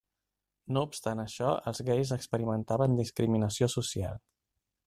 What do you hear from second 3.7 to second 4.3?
social.